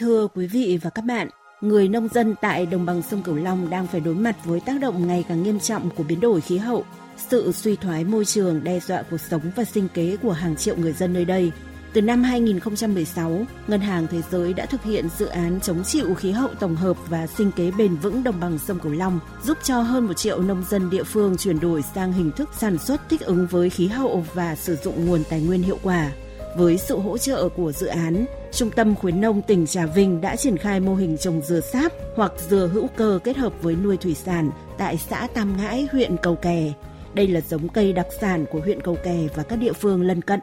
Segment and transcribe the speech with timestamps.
[0.00, 1.28] Thưa quý vị và các bạn,
[1.60, 4.80] người nông dân tại đồng bằng sông Cửu Long đang phải đối mặt với tác
[4.80, 6.84] động ngày càng nghiêm trọng của biến đổi khí hậu.
[7.30, 10.76] Sự suy thoái môi trường đe dọa cuộc sống và sinh kế của hàng triệu
[10.76, 11.52] người dân nơi đây.
[11.92, 16.30] Từ năm 2016, Ngân hàng Thế giới đã thực hiện dự án chống chịu khí
[16.30, 19.80] hậu tổng hợp và sinh kế bền vững đồng bằng sông Cửu Long, giúp cho
[19.80, 23.20] hơn một triệu nông dân địa phương chuyển đổi sang hình thức sản xuất thích
[23.20, 26.10] ứng với khí hậu và sử dụng nguồn tài nguyên hiệu quả.
[26.56, 28.26] Với sự hỗ trợ của dự án,
[28.56, 31.92] Trung tâm khuyến nông tỉnh Trà Vinh đã triển khai mô hình trồng dừa sáp
[32.14, 36.16] hoặc dừa hữu cơ kết hợp với nuôi thủy sản tại xã Tam Ngãi, huyện
[36.22, 36.72] Cầu Kè.
[37.14, 40.22] Đây là giống cây đặc sản của huyện Cầu Kè và các địa phương lân
[40.22, 40.40] cận.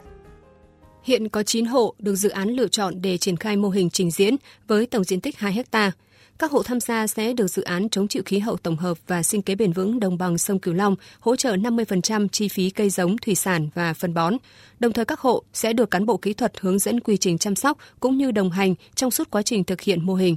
[1.02, 4.10] Hiện có 9 hộ được dự án lựa chọn để triển khai mô hình trình
[4.10, 4.36] diễn
[4.66, 5.92] với tổng diện tích 2 hecta.
[6.38, 9.22] Các hộ tham gia sẽ được dự án chống chịu khí hậu tổng hợp và
[9.22, 12.90] sinh kế bền vững đồng bằng sông Cửu Long hỗ trợ 50% chi phí cây
[12.90, 14.36] giống, thủy sản và phân bón.
[14.80, 17.54] Đồng thời các hộ sẽ được cán bộ kỹ thuật hướng dẫn quy trình chăm
[17.54, 20.36] sóc cũng như đồng hành trong suốt quá trình thực hiện mô hình.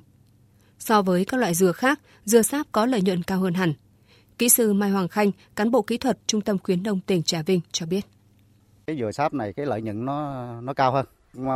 [0.79, 3.73] So với các loại dừa khác, dừa sáp có lợi nhuận cao hơn hẳn.
[4.37, 7.41] Kỹ sư Mai Hoàng Khanh, cán bộ kỹ thuật Trung tâm khuyến nông tỉnh Trà
[7.41, 8.01] Vinh cho biết.
[8.87, 11.05] Cái dừa sáp này cái lợi nhuận nó nó cao hơn.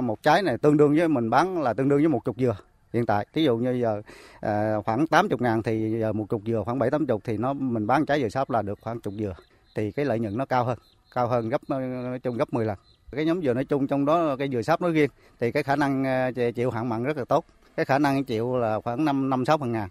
[0.06, 2.56] Một trái này tương đương với mình bán là tương đương với một chục dừa
[2.94, 3.26] hiện tại.
[3.34, 4.02] Ví dụ như giờ
[4.40, 7.88] à, khoảng 80 ngàn thì giờ một chục dừa khoảng 7 80 thì nó mình
[7.88, 9.36] bán trái dừa sáp là được khoảng chục dừa.
[9.76, 10.78] Thì cái lợi nhuận nó cao hơn
[11.16, 12.78] cao hơn gấp nói chung gấp 10 lần.
[13.12, 15.76] Cái nhóm dừa nói chung trong đó cái dừa sáp nói riêng thì cái khả
[15.76, 17.46] năng à, chịu hạn mặn rất là tốt.
[17.76, 19.90] Cái khả năng chịu là khoảng 5 năm sáu phần ngàn.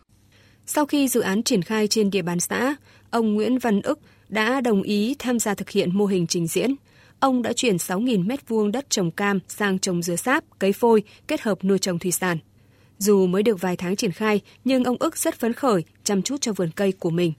[0.66, 2.76] Sau khi dự án triển khai trên địa bàn xã,
[3.10, 6.74] ông Nguyễn Văn ức đã đồng ý tham gia thực hiện mô hình trình diễn.
[7.20, 11.40] Ông đã chuyển 6.000 m2 đất trồng cam sang trồng dừa sáp, cấy phôi, kết
[11.40, 12.38] hợp nuôi trồng thủy sản.
[13.02, 16.36] Dù mới được vài tháng triển khai, nhưng ông ức rất phấn khởi, chăm chút
[16.40, 17.32] cho vườn cây của mình.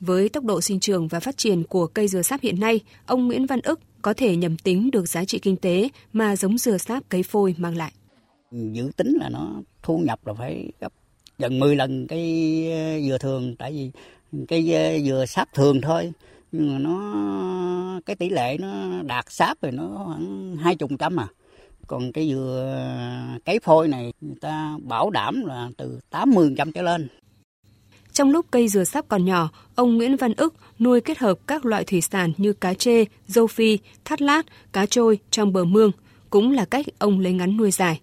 [0.00, 3.26] Với tốc độ sinh trưởng và phát triển của cây dừa sáp hiện nay, ông
[3.26, 6.78] Nguyễn Văn ức có thể nhầm tính được giá trị kinh tế mà giống dừa
[6.78, 7.92] sáp cấy phôi mang lại.
[8.50, 10.92] Dự tính là nó thu nhập là phải gấp
[11.38, 12.22] gần 10 lần cái
[12.72, 13.90] ờ, dừa thường tại vì
[14.48, 16.12] cây ờ, dừa sáp thường thôi
[16.52, 21.20] nhưng mà nó cái tỷ lệ nó đạt sáp rồi nó khoảng hai chục trăm
[21.20, 21.28] à
[21.86, 26.82] còn cái dừa cấy phôi này người ta bảo đảm là từ 80 trăm trở
[26.82, 27.08] lên
[28.16, 31.66] trong lúc cây dừa sáp còn nhỏ, ông Nguyễn Văn ức nuôi kết hợp các
[31.66, 34.42] loại thủy sản như cá trê, dâu phi, thắt lát,
[34.72, 35.90] cá trôi trong bờ mương,
[36.30, 38.00] cũng là cách ông lấy ngắn nuôi dài.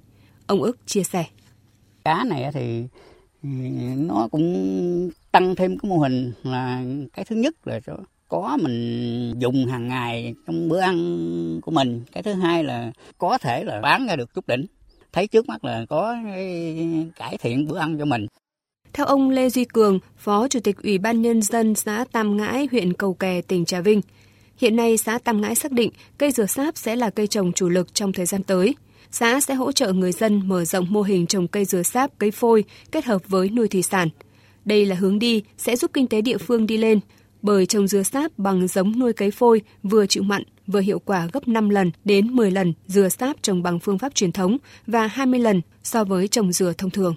[0.48, 1.26] Ông ức chia sẻ.
[2.06, 2.84] Cá này thì
[3.98, 6.84] nó cũng tăng thêm cái mô hình là
[7.14, 7.80] cái thứ nhất là
[8.34, 13.38] có mình dùng hàng ngày trong bữa ăn của mình cái thứ hai là có
[13.38, 14.66] thể là bán ra được chút đỉnh
[15.12, 16.16] thấy trước mắt là có
[17.16, 18.28] cải thiện bữa ăn cho mình
[18.94, 22.68] theo ông Lê Duy Cường, Phó Chủ tịch Ủy ban Nhân dân xã Tam Ngãi,
[22.72, 24.02] huyện Cầu Kè, tỉnh Trà Vinh,
[24.58, 27.70] hiện nay xã Tam Ngãi xác định cây dừa sáp sẽ là cây trồng chủ
[27.70, 28.76] lực trong thời gian tới.
[29.12, 32.32] Xã sẽ hỗ trợ người dân mở rộng mô hình trồng cây dừa sáp, cây
[32.32, 34.10] phôi kết hợp với nuôi thủy sản.
[34.66, 37.00] Đây là hướng đi sẽ giúp kinh tế địa phương đi lên,
[37.44, 41.28] bởi trồng dừa sáp bằng giống nuôi cấy phôi vừa chịu mặn, vừa hiệu quả
[41.34, 45.08] gấp 5 lần đến 10 lần dừa sáp trồng bằng phương pháp truyền thống và
[45.08, 47.16] 20 lần so với trồng dừa thông thường.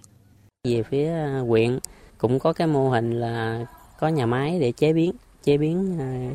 [0.69, 1.79] Về phía à, huyện
[2.19, 3.67] cũng có cái mô hình là
[4.01, 5.13] có nhà máy để chế biến
[5.45, 6.31] chế biến à,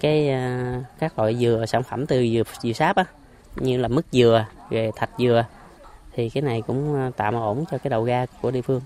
[0.00, 3.04] cái à, các loại dừa sản phẩm từ dừa dừa sáp á
[3.56, 5.44] như là mứt dừa về thạch dừa
[6.12, 8.80] thì cái này cũng tạm ổn cho cái đầu ra của địa phương.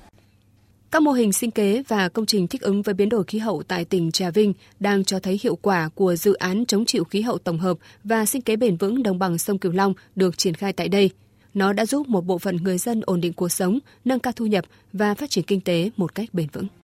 [0.90, 3.62] Các mô hình sinh kế và công trình thích ứng với biến đổi khí hậu
[3.62, 7.20] tại tỉnh Trà Vinh đang cho thấy hiệu quả của dự án chống chịu khí
[7.20, 10.54] hậu tổng hợp và sinh kế bền vững đồng bằng sông Cửu Long được triển
[10.54, 11.10] khai tại đây.
[11.54, 14.46] Nó đã giúp một bộ phận người dân ổn định cuộc sống, nâng cao thu
[14.46, 16.68] nhập và phát triển kinh tế một cách bền vững.